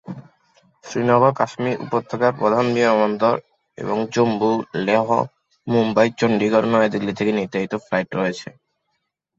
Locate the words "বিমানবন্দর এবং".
2.73-3.97